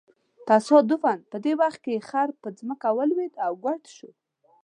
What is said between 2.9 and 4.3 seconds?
ولویېد او ګوډ شو.